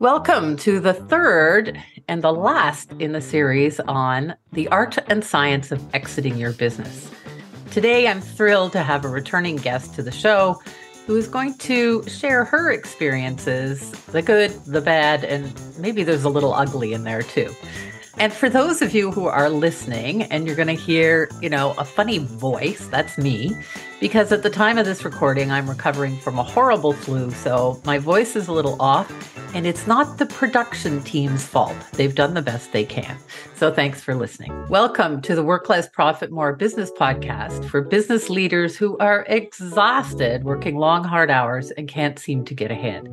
[0.00, 5.72] Welcome to the third and the last in the series on the art and science
[5.72, 7.10] of exiting your business.
[7.72, 10.62] Today, I'm thrilled to have a returning guest to the show
[11.08, 16.30] who is going to share her experiences the good, the bad, and maybe there's a
[16.30, 17.52] little ugly in there too.
[18.18, 21.74] And for those of you who are listening and you're going to hear, you know,
[21.76, 23.56] a funny voice, that's me,
[24.00, 27.30] because at the time of this recording, I'm recovering from a horrible flu.
[27.30, 29.10] So my voice is a little off
[29.54, 31.74] and it's not the production team's fault.
[31.92, 33.16] They've done the best they can.
[33.56, 34.52] So thanks for listening.
[34.68, 40.44] Welcome to the Work Less Profit More business podcast for business leaders who are exhausted
[40.44, 43.08] working long, hard hours and can't seem to get ahead.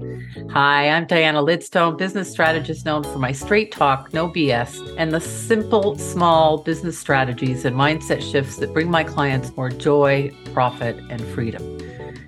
[0.51, 5.21] Hi, I'm Diana Lidstone, business strategist known for my straight talk, no BS, and the
[5.21, 11.21] simple, small business strategies and mindset shifts that bring my clients more joy, profit, and
[11.33, 11.79] freedom.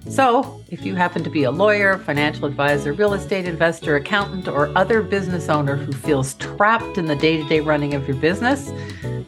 [0.10, 4.76] So, if you happen to be a lawyer, financial advisor, real estate investor, accountant, or
[4.78, 8.72] other business owner who feels trapped in the day to day running of your business,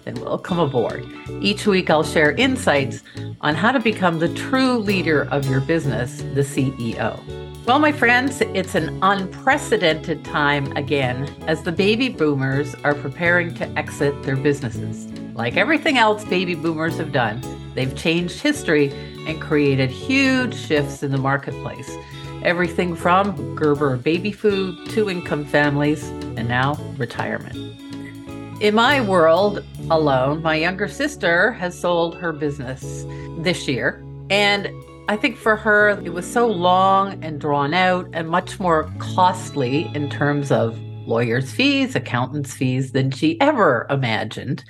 [0.06, 1.06] then welcome aboard.
[1.42, 3.04] Each week, I'll share insights
[3.42, 7.20] on how to become the true leader of your business, the CEO.
[7.66, 13.68] Well, my friends, it's an unprecedented time again as the baby boomers are preparing to
[13.78, 15.06] exit their businesses.
[15.36, 17.42] Like everything else baby boomers have done,
[17.80, 18.92] they've changed history
[19.26, 21.90] and created huge shifts in the marketplace.
[22.44, 26.04] Everything from Gerber baby food to income families
[26.36, 27.56] and now retirement.
[28.62, 33.06] In my world alone, my younger sister has sold her business
[33.40, 34.04] this year.
[34.30, 34.70] And
[35.08, 39.90] I think for her, it was so long and drawn out and much more costly
[39.96, 44.66] in terms of lawyers' fees, accountants' fees than she ever imagined.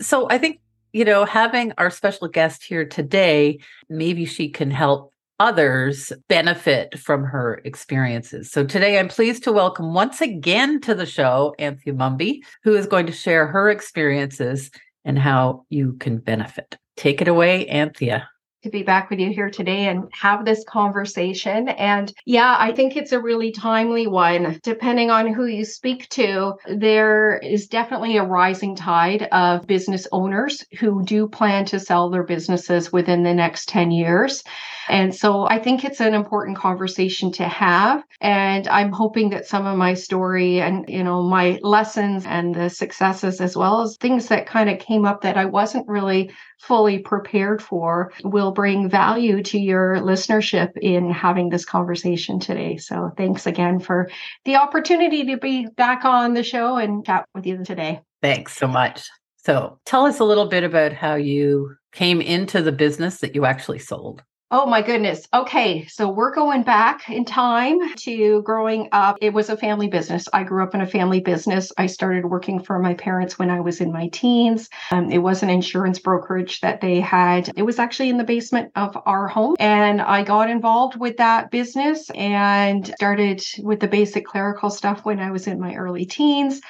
[0.00, 0.60] So I think
[0.92, 7.24] you know, having our special guest here today, maybe she can help others benefit from
[7.24, 8.50] her experiences.
[8.50, 12.86] So today I'm pleased to welcome once again to the show Anthea Mumby, who is
[12.86, 14.70] going to share her experiences
[15.04, 16.76] and how you can benefit.
[16.96, 18.28] Take it away, Anthea
[18.62, 21.68] to be back with you here today and have this conversation.
[21.68, 24.60] And yeah, I think it's a really timely one.
[24.62, 30.64] Depending on who you speak to, there is definitely a rising tide of business owners
[30.78, 34.44] who do plan to sell their businesses within the next 10 years.
[34.88, 38.02] And so I think it's an important conversation to have.
[38.20, 42.68] And I'm hoping that some of my story and, you know, my lessons and the
[42.68, 46.30] successes, as well as things that kind of came up that I wasn't really
[46.62, 52.76] fully prepared for, will bring value to your listenership in having this conversation today.
[52.76, 54.08] So thanks again for
[54.44, 58.00] the opportunity to be back on the show and chat with you today.
[58.22, 59.08] Thanks so much.
[59.38, 63.44] So tell us a little bit about how you came into the business that you
[63.44, 64.22] actually sold.
[64.54, 65.26] Oh my goodness.
[65.32, 65.86] Okay.
[65.86, 69.16] So we're going back in time to growing up.
[69.22, 70.28] It was a family business.
[70.30, 71.72] I grew up in a family business.
[71.78, 74.68] I started working for my parents when I was in my teens.
[74.90, 77.50] Um, it was an insurance brokerage that they had.
[77.56, 79.56] It was actually in the basement of our home.
[79.58, 85.18] And I got involved with that business and started with the basic clerical stuff when
[85.18, 86.60] I was in my early teens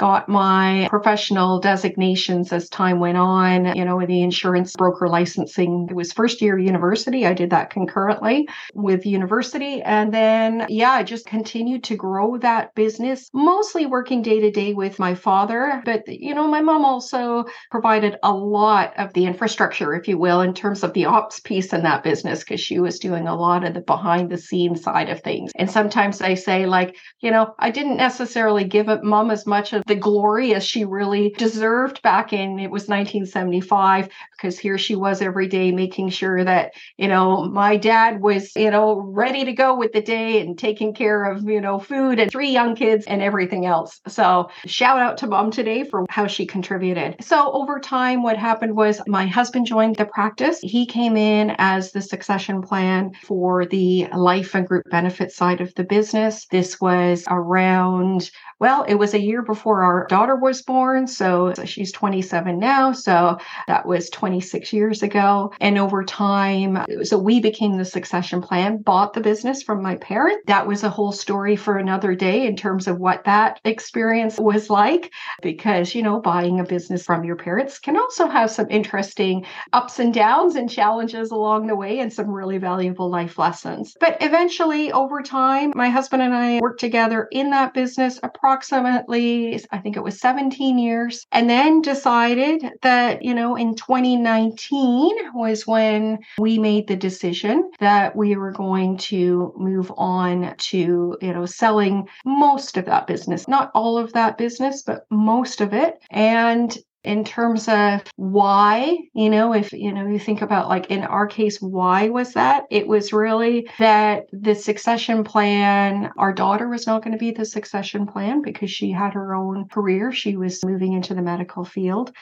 [0.00, 5.86] got my professional designations as time went on, you know, the insurance broker licensing.
[5.90, 7.26] It was first year university.
[7.26, 9.82] I did that concurrently with university.
[9.82, 14.72] And then, yeah, I just continued to grow that business, mostly working day to day
[14.72, 15.82] with my father.
[15.84, 20.40] But, you know, my mom also provided a lot of the infrastructure, if you will,
[20.40, 23.64] in terms of the ops piece in that business, because she was doing a lot
[23.64, 25.52] of the behind the scenes side of things.
[25.56, 29.74] And sometimes I say, like, you know, I didn't necessarily give it mom as much
[29.74, 34.94] of the glory as she really deserved back in it was 1975 because here she
[34.94, 39.52] was every day making sure that you know my dad was you know ready to
[39.52, 43.04] go with the day and taking care of you know food and three young kids
[43.06, 44.00] and everything else.
[44.06, 47.16] So shout out to mom today for how she contributed.
[47.20, 50.60] So over time what happened was my husband joined the practice.
[50.62, 55.74] He came in as the succession plan for the life and group benefit side of
[55.74, 56.46] the business.
[56.46, 61.06] This was around well, it was a year before our daughter was born.
[61.06, 62.92] So she's 27 now.
[62.92, 65.52] So that was 26 years ago.
[65.60, 70.46] And over time, so we became the succession plan, bought the business from my parent.
[70.46, 74.68] That was a whole story for another day in terms of what that experience was
[74.68, 75.10] like.
[75.40, 79.98] Because, you know, buying a business from your parents can also have some interesting ups
[79.98, 83.96] and downs and challenges along the way and some really valuable life lessons.
[83.98, 89.60] But eventually, over time, my husband and I worked together in that business approximately say,
[89.70, 95.66] I think it was 17 years, and then decided that, you know, in 2019 was
[95.66, 101.46] when we made the decision that we were going to move on to, you know,
[101.46, 105.98] selling most of that business, not all of that business, but most of it.
[106.10, 111.02] And in terms of why, you know, if you know, you think about like in
[111.02, 112.64] our case, why was that?
[112.70, 117.44] It was really that the succession plan, our daughter was not going to be the
[117.44, 120.12] succession plan because she had her own career.
[120.12, 122.12] She was moving into the medical field.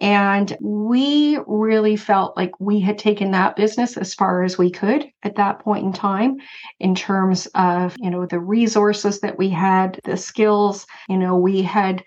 [0.00, 5.10] And we really felt like we had taken that business as far as we could
[5.24, 6.38] at that point in time
[6.78, 11.60] in terms of, you know, the resources that we had, the skills, you know, we
[11.60, 12.02] had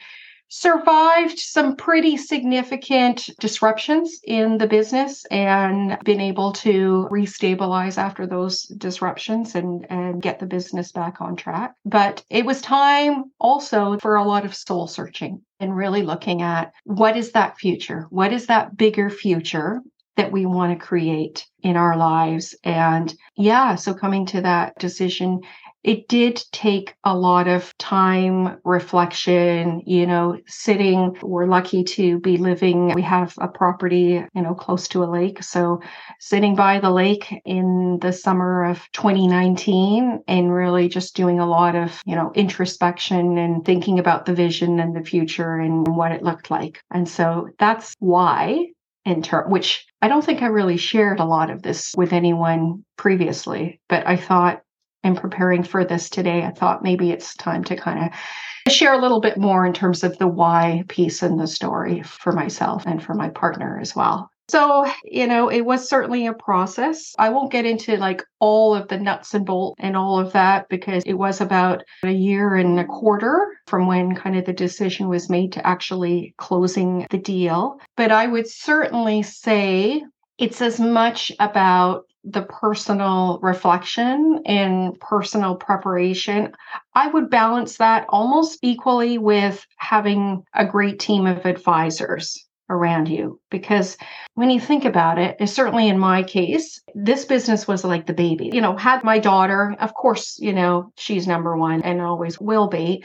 [0.55, 8.61] survived some pretty significant disruptions in the business and been able to restabilize after those
[8.77, 11.73] disruptions and, and get the business back on track.
[11.85, 16.71] But it was time also for a lot of soul searching and really looking at
[16.83, 18.05] what is that future?
[18.11, 19.81] What is that bigger future?
[20.15, 22.55] that we want to create in our lives.
[22.63, 25.41] And yeah, so coming to that decision
[25.83, 31.17] it did take a lot of time, reflection, you know, sitting.
[31.21, 35.43] We're lucky to be living, we have a property, you know, close to a lake.
[35.43, 35.81] So
[36.19, 41.75] sitting by the lake in the summer of 2019 and really just doing a lot
[41.75, 46.23] of, you know, introspection and thinking about the vision and the future and what it
[46.23, 46.81] looked like.
[46.91, 48.67] And so that's why
[49.05, 52.85] in term which I don't think I really shared a lot of this with anyone
[52.97, 54.61] previously, but I thought
[55.03, 59.01] in preparing for this today, I thought maybe it's time to kind of share a
[59.01, 63.03] little bit more in terms of the why piece in the story for myself and
[63.03, 64.29] for my partner as well.
[64.49, 67.13] So, you know, it was certainly a process.
[67.17, 70.67] I won't get into like all of the nuts and bolts and all of that
[70.69, 75.07] because it was about a year and a quarter from when kind of the decision
[75.07, 77.79] was made to actually closing the deal.
[77.95, 80.03] But I would certainly say
[80.37, 86.53] it's as much about the personal reflection and personal preparation,
[86.93, 93.39] I would balance that almost equally with having a great team of advisors around you.
[93.51, 93.97] Because
[94.35, 98.49] when you think about it, certainly in my case, this business was like the baby.
[98.53, 102.67] You know, had my daughter, of course, you know, she's number one and always will
[102.67, 103.03] be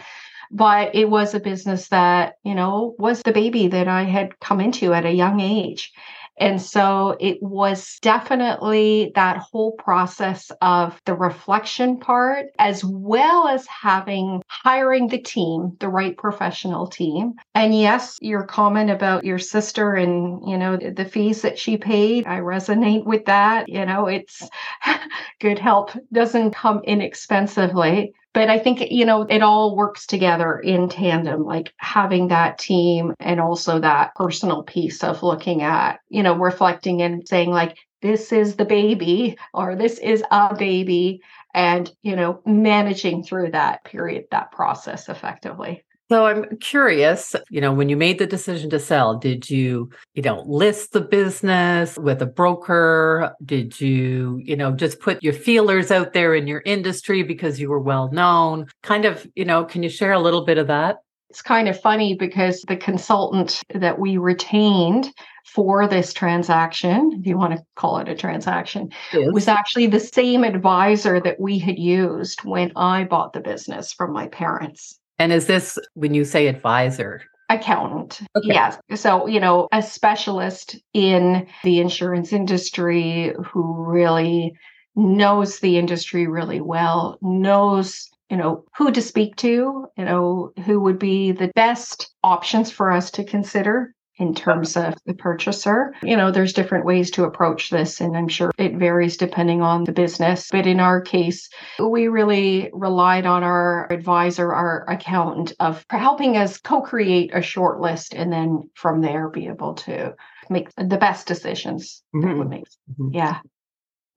[0.50, 4.60] but it was a business that you know was the baby that i had come
[4.60, 5.92] into at a young age
[6.40, 13.67] and so it was definitely that whole process of the reflection part, as well as
[13.67, 17.35] having hiring the team, the right professional team.
[17.55, 22.26] And yes, your comment about your sister and, you know, the fees that she paid,
[22.26, 23.69] I resonate with that.
[23.69, 24.49] You know, it's
[25.40, 30.88] good help doesn't come inexpensively but I think, you know, it all works together in
[30.88, 36.37] tandem, like having that team and also that personal piece of looking at, you know,
[36.37, 41.20] reflecting and saying, like, this is the baby or this is a baby
[41.52, 47.72] and you know managing through that period that process effectively so I'm curious, you know,
[47.72, 52.22] when you made the decision to sell, did you, you know, list the business with
[52.22, 53.34] a broker?
[53.44, 57.69] Did you, you know, just put your feelers out there in your industry because you
[57.69, 58.66] were well known?
[58.82, 60.99] Kind of, you know, can you share a little bit of that?
[61.31, 65.12] It's kind of funny because the consultant that we retained
[65.44, 69.31] for this transaction, if you want to call it a transaction, yes.
[69.32, 74.14] was actually the same advisor that we had used when I bought the business from
[74.14, 74.99] my parents.
[75.18, 77.22] And is this when you say advisor?
[77.48, 78.20] Accountant.
[78.37, 78.48] Okay.
[78.48, 78.78] Yes.
[78.94, 84.52] So, you know, a specialist in the insurance industry who really
[84.94, 90.80] knows the industry really well, knows you know who to speak to you know who
[90.80, 95.94] would be the best options for us to consider in terms of the purchaser.
[96.02, 99.84] You know, there's different ways to approach this, and I'm sure it varies depending on
[99.84, 100.48] the business.
[100.50, 101.48] But in our case,
[101.78, 107.80] we really relied on our advisor, our accountant, of helping us co create a short
[107.80, 110.14] list and then from there be able to
[110.50, 112.28] make the best decisions mm-hmm.
[112.28, 112.64] that would make.
[112.90, 113.14] Mm-hmm.
[113.14, 113.38] Yeah.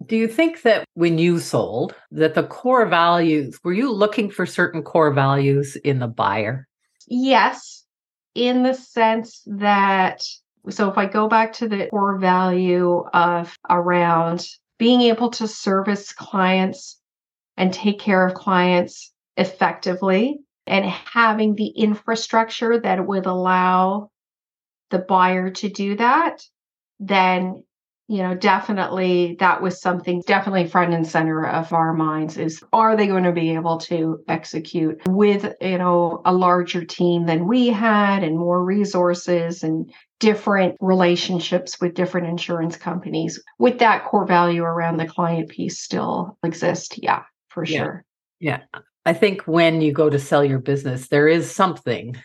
[0.06, 4.48] Do you think that when you sold that the core values were you looking for
[4.48, 6.68] certain core values in the buyer?
[7.08, 7.81] Yes,
[8.36, 10.24] in the sense that
[10.70, 14.48] so if I go back to the core value of around
[14.78, 17.00] being able to service clients
[17.58, 24.12] and take care of clients effectively and having the infrastructure that would allow
[24.92, 26.44] the buyer to do that,
[27.00, 27.64] then
[28.12, 32.98] you know, definitely that was something definitely front and center of our minds is are
[32.98, 37.68] they going to be able to execute with, you know, a larger team than we
[37.68, 39.90] had and more resources and
[40.20, 46.38] different relationships with different insurance companies with that core value around the client piece still
[46.44, 47.00] exist.
[47.02, 47.78] Yeah, for yeah.
[47.78, 48.06] sure.
[48.42, 48.60] Yeah.
[49.06, 52.18] I think when you go to sell your business, there is something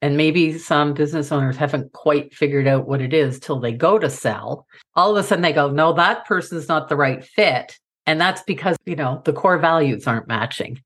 [0.00, 3.98] and maybe some business owners haven't quite figured out what it is till they go
[3.98, 4.66] to sell.
[4.94, 7.76] All of a sudden they go no that person's not the right fit.
[8.06, 10.80] And that's because you know the core values aren't matching.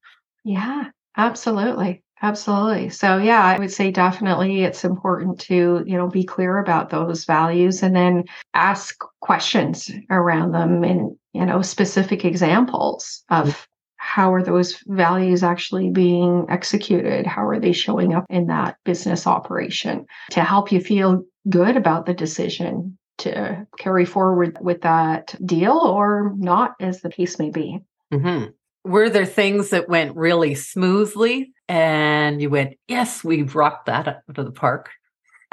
[0.44, 2.02] Yeah absolutely.
[2.24, 2.88] Absolutely.
[2.88, 7.24] So yeah i would say definitely it's important to you know be clear about those
[7.24, 13.66] values and then ask questions around them and you know specific examples of mm.
[14.12, 17.26] How are those values actually being executed?
[17.26, 22.04] How are they showing up in that business operation to help you feel good about
[22.04, 27.78] the decision to carry forward with that deal or not, as the case may be?
[28.12, 28.50] Mm-hmm.
[28.84, 34.16] Were there things that went really smoothly and you went, yes, we've rocked that out
[34.28, 34.90] of the park?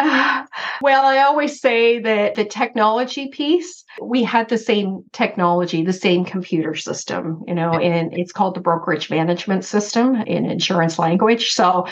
[0.81, 6.23] well, I always say that the technology piece, we had the same technology, the same
[6.25, 11.51] computer system, you know, and it's called the brokerage management system in insurance language.
[11.51, 11.85] So,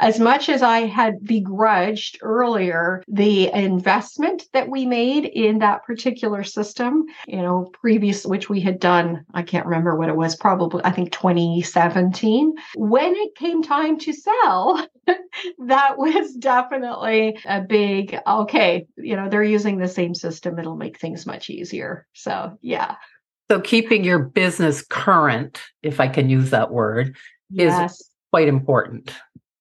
[0.00, 6.42] as much as I had begrudged earlier the investment that we made in that particular
[6.42, 10.82] system, you know, previous, which we had done, I can't remember what it was, probably,
[10.84, 14.86] I think 2017, when it came time to sell,
[15.66, 20.98] that was definitely a big okay you know they're using the same system it'll make
[20.98, 22.06] things much easier.
[22.12, 22.96] So yeah.
[23.50, 27.16] So keeping your business current if i can use that word
[27.50, 27.92] yes.
[27.92, 29.12] is quite important.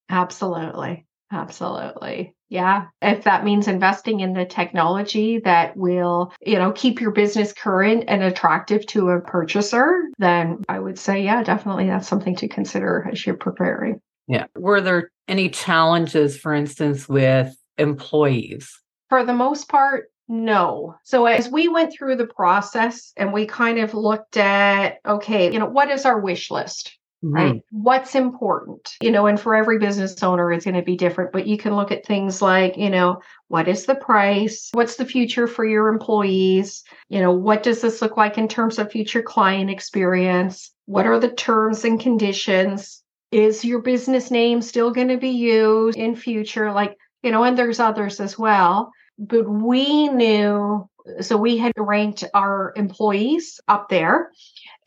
[0.09, 1.05] Absolutely.
[1.31, 2.35] Absolutely.
[2.49, 2.85] Yeah.
[3.01, 8.05] If that means investing in the technology that will you know keep your business current
[8.07, 13.09] and attractive to a purchaser then i would say yeah definitely that's something to consider
[13.11, 13.99] as you're preparing.
[14.27, 14.45] Yeah.
[14.55, 18.79] Were there any challenges for instance with employees?
[19.09, 20.95] For the most part, no.
[21.03, 25.59] So as we went through the process and we kind of looked at, okay, you
[25.59, 26.97] know, what is our wish list?
[27.23, 27.35] Mm-hmm.
[27.35, 27.61] Right.
[27.71, 28.95] What's important?
[29.01, 31.75] You know, and for every business owner, it's going to be different, but you can
[31.75, 34.69] look at things like, you know, what is the price?
[34.73, 36.83] What's the future for your employees?
[37.07, 40.71] You know, what does this look like in terms of future client experience?
[40.85, 43.01] What are the terms and conditions?
[43.31, 46.73] Is your business name still going to be used in future?
[46.73, 48.91] Like you know, and there's others as well.
[49.17, 50.89] But we knew,
[51.21, 54.31] so we had ranked our employees up there.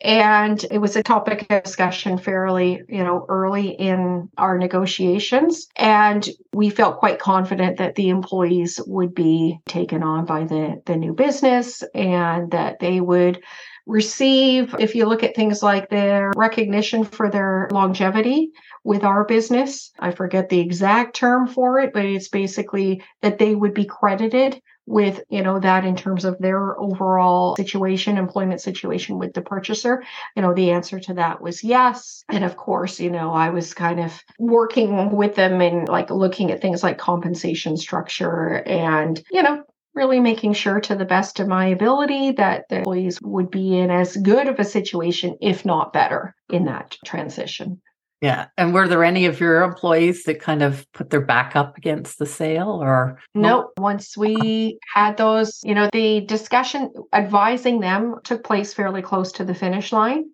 [0.01, 5.67] And it was a topic of discussion fairly, you know, early in our negotiations.
[5.75, 10.97] And we felt quite confident that the employees would be taken on by the, the
[10.97, 13.41] new business and that they would
[13.87, 18.51] receive, if you look at things like their recognition for their longevity,
[18.87, 19.91] with our business.
[19.99, 24.61] I forget the exact term for it, but it's basically that they would be credited
[24.85, 30.05] with, you know, that in terms of their overall situation, employment situation with the purchaser.
[30.37, 32.23] You know, the answer to that was yes.
[32.29, 36.51] And of course, you know, I was kind of working with them and like looking
[36.51, 39.63] at things like compensation structure and, you know,
[39.97, 43.91] really making sure to the best of my ability that the employees would be in
[43.91, 47.81] as good of a situation, if not better, in that transition.
[48.21, 48.47] Yeah.
[48.57, 52.17] And were there any of your employees that kind of put their back up against
[52.17, 53.19] the sale or?
[53.35, 53.73] No, nope.
[53.77, 59.45] once we had those, you know, the discussion advising them took place fairly close to
[59.45, 60.25] the finish line.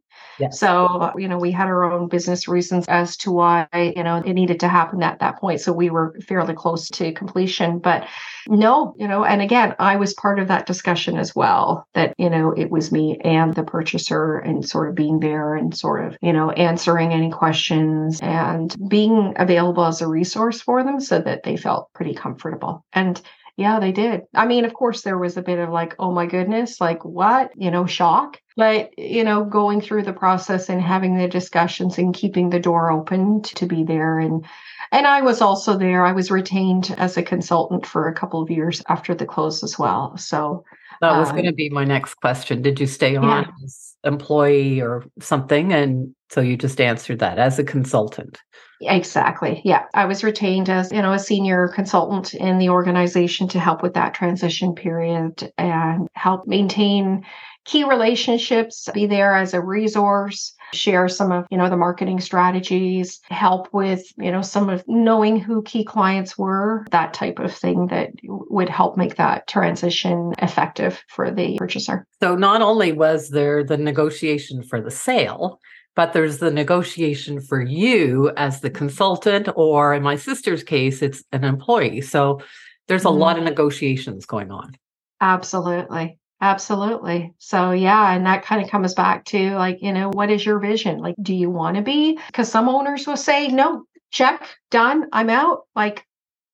[0.52, 4.34] So, you know, we had our own business reasons as to why, you know, it
[4.34, 5.62] needed to happen at that point.
[5.62, 7.80] So we were fairly close to completion.
[7.80, 8.08] But
[8.48, 12.30] no, you know, and again, I was part of that discussion as well that, you
[12.30, 16.18] know, it was me and the purchaser and sort of being there and sort of,
[16.22, 21.44] you know, answering any questions and being available as a resource for them so that
[21.44, 22.84] they felt pretty comfortable.
[22.94, 23.22] And
[23.56, 24.22] yeah, they did.
[24.34, 27.52] I mean, of course, there was a bit of like, oh my goodness, like what,
[27.56, 28.40] you know, shock.
[28.56, 32.92] But, you know, going through the process and having the discussions and keeping the door
[32.92, 34.20] open to be there.
[34.20, 34.46] And,
[34.92, 36.06] and I was also there.
[36.06, 39.78] I was retained as a consultant for a couple of years after the close as
[39.78, 40.18] well.
[40.18, 40.64] So
[41.02, 42.62] that was um, going to be my next question.
[42.62, 43.52] Did you stay on yeah.
[43.64, 45.74] as employee or something?
[45.74, 48.40] And so you just answered that as a consultant.
[48.88, 49.62] Exactly.
[49.64, 49.84] Yeah.
[49.94, 53.94] I was retained as, you know, a senior consultant in the organization to help with
[53.94, 57.26] that transition period and help maintain
[57.66, 63.22] key relationships, be there as a resource, share some of, you know, the marketing strategies,
[63.30, 67.88] help with, you know, some of knowing who key clients were, that type of thing
[67.88, 72.06] that would help make that transition effective for the purchaser.
[72.22, 75.60] So not only was there the negotiation for the sale,
[75.96, 81.24] but there's the negotiation for you as the consultant, or in my sister's case, it's
[81.32, 82.02] an employee.
[82.02, 82.42] So
[82.88, 83.18] there's a mm.
[83.18, 84.76] lot of negotiations going on.
[85.22, 86.18] Absolutely.
[86.42, 87.34] Absolutely.
[87.38, 88.14] So, yeah.
[88.14, 91.00] And that kind of comes back to like, you know, what is your vision?
[91.00, 92.20] Like, do you want to be?
[92.28, 95.62] Because some owners will say, no, check, done, I'm out.
[95.74, 96.06] Like,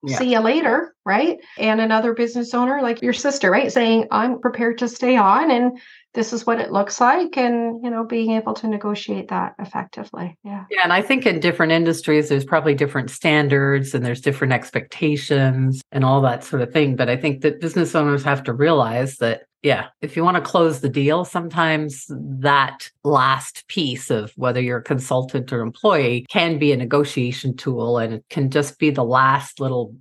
[0.03, 0.17] yeah.
[0.17, 0.93] see you later.
[1.05, 1.39] Right.
[1.57, 5.79] And another business owner, like your sister, right, saying, I'm prepared to stay on and
[6.13, 10.37] this is what it looks like and you know being able to negotiate that effectively
[10.43, 14.53] yeah yeah and i think in different industries there's probably different standards and there's different
[14.53, 18.53] expectations and all that sort of thing but i think that business owners have to
[18.53, 24.31] realize that yeah if you want to close the deal sometimes that last piece of
[24.35, 28.79] whether you're a consultant or employee can be a negotiation tool and it can just
[28.79, 29.93] be the last little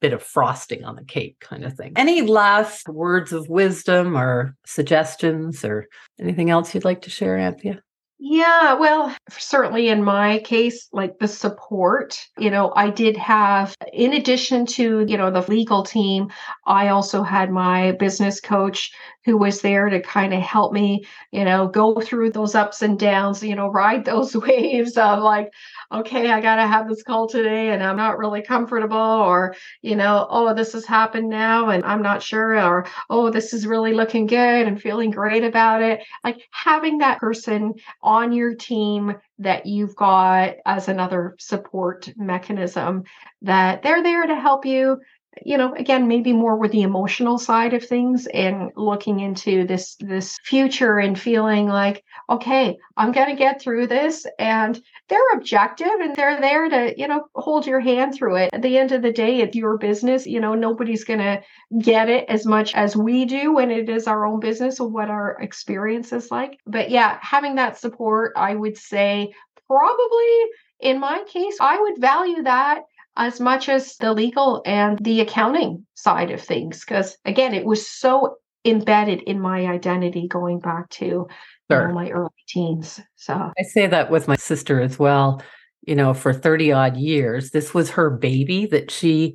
[0.00, 1.92] bit of frosting on the cake kind of thing.
[1.96, 5.86] Any last words of wisdom or suggestions or
[6.20, 7.82] anything else you'd like to share, Anthea?
[8.20, 14.12] Yeah, well, certainly in my case, like the support, you know, I did have, in
[14.12, 16.28] addition to, you know, the legal team,
[16.66, 18.90] I also had my business coach
[19.24, 22.98] who was there to kind of help me, you know, go through those ups and
[22.98, 25.52] downs, you know, ride those waves of like,
[25.92, 29.96] okay, I got to have this call today and I'm not really comfortable, or, you
[29.96, 33.94] know, oh, this has happened now and I'm not sure, or, oh, this is really
[33.94, 36.00] looking good and feeling great about it.
[36.24, 43.04] Like having that person on your team that you've got as another support mechanism
[43.42, 44.98] that they're there to help you
[45.44, 49.96] you know again maybe more with the emotional side of things and looking into this
[50.00, 54.26] this future and feeling like okay i'm going to get through this.
[54.38, 58.50] And they're objective and they're there to you know hold your hand through it.
[58.52, 61.42] At the end of the day it's your business you know nobody's going to
[61.78, 65.08] get it as much as we do when it is our own business or what
[65.08, 66.58] our experience is like.
[66.66, 69.32] But yeah having that support i would say
[69.66, 70.34] probably
[70.80, 72.82] in my case i would value that
[73.18, 76.84] as much as the legal and the accounting side of things.
[76.84, 81.26] Because again, it was so embedded in my identity going back to
[81.70, 81.82] sure.
[81.82, 83.00] you know, my early teens.
[83.16, 85.42] So I say that with my sister as well.
[85.86, 89.34] You know, for 30 odd years, this was her baby that she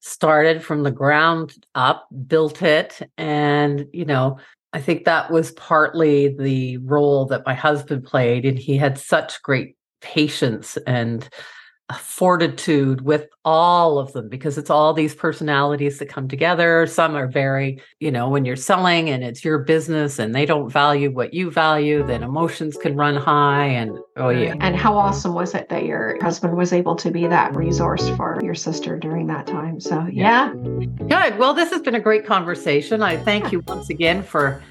[0.00, 3.00] started from the ground up, built it.
[3.18, 4.38] And, you know,
[4.72, 8.44] I think that was partly the role that my husband played.
[8.44, 11.28] And he had such great patience and
[11.92, 16.86] fortitude with all of them because it's all these personalities that come together.
[16.86, 20.70] Some are very, you know, when you're selling and it's your business and they don't
[20.70, 23.66] value what you value, then emotions can run high.
[23.66, 24.54] And oh, yeah.
[24.60, 28.38] And how awesome was it that your husband was able to be that resource for
[28.42, 29.80] your sister during that time?
[29.80, 30.52] So, yeah.
[30.52, 31.38] Good.
[31.38, 33.02] Well, this has been a great conversation.
[33.02, 34.62] I thank you once again for,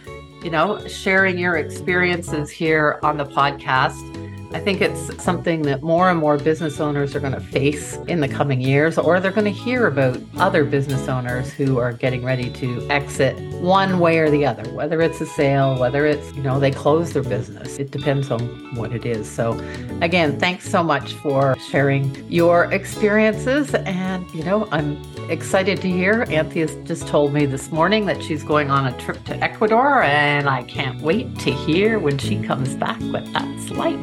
[0.43, 4.10] you know, sharing your experiences here on the podcast.
[4.53, 8.19] I think it's something that more and more business owners are going to face in
[8.19, 12.23] the coming years, or they're going to hear about other business owners who are getting
[12.23, 16.43] ready to exit one way or the other, whether it's a sale, whether it's, you
[16.43, 17.77] know, they close their business.
[17.77, 18.41] It depends on
[18.75, 19.29] what it is.
[19.29, 19.53] So,
[20.01, 23.73] again, thanks so much for sharing your experiences.
[23.73, 26.25] And, you know, I'm excited to hear.
[26.29, 30.49] Anthea's just told me this morning that she's going on a trip to Ecuador, and
[30.49, 34.01] I can't wait to hear when she comes back what that's like.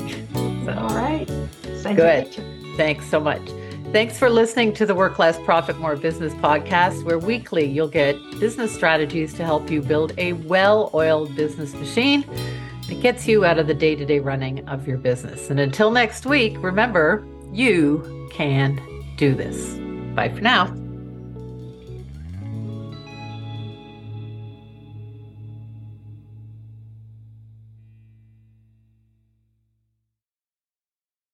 [0.77, 1.27] All right.
[1.97, 2.35] Good.
[2.77, 3.43] Thanks so much.
[3.93, 8.17] Thanks for listening to the Work Less Profit More Business podcast, where weekly you'll get
[8.39, 12.23] business strategies to help you build a well oiled business machine
[12.89, 15.49] that gets you out of the day to day running of your business.
[15.49, 18.79] And until next week, remember, you can
[19.17, 19.75] do this.
[20.15, 20.88] Bye for now.